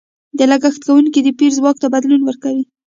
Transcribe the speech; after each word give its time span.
د 0.37 0.39
لګښت 0.51 0.81
کوونکو 0.87 1.19
د 1.23 1.29
پېر 1.39 1.51
ځواک 1.59 1.77
ته 1.81 1.87
بدلون 1.93 2.21
ورکوي. 2.25 2.63